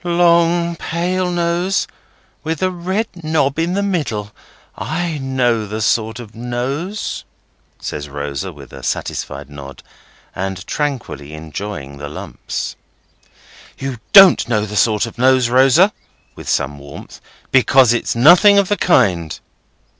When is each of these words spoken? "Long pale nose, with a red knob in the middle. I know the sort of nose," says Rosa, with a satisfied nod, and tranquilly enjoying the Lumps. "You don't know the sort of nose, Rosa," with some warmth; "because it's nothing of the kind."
"Long 0.03 0.77
pale 0.77 1.29
nose, 1.29 1.85
with 2.43 2.63
a 2.63 2.71
red 2.71 3.07
knob 3.23 3.59
in 3.59 3.73
the 3.75 3.83
middle. 3.83 4.31
I 4.75 5.19
know 5.19 5.67
the 5.67 5.79
sort 5.79 6.19
of 6.19 6.33
nose," 6.33 7.23
says 7.77 8.09
Rosa, 8.09 8.51
with 8.51 8.73
a 8.73 8.81
satisfied 8.81 9.47
nod, 9.47 9.83
and 10.33 10.65
tranquilly 10.65 11.33
enjoying 11.33 11.99
the 11.99 12.09
Lumps. 12.09 12.75
"You 13.77 13.99
don't 14.11 14.47
know 14.49 14.65
the 14.65 14.75
sort 14.75 15.05
of 15.05 15.19
nose, 15.19 15.49
Rosa," 15.49 15.93
with 16.33 16.49
some 16.49 16.79
warmth; 16.79 17.21
"because 17.51 17.93
it's 17.93 18.15
nothing 18.15 18.57
of 18.57 18.69
the 18.69 18.77
kind." 18.77 19.39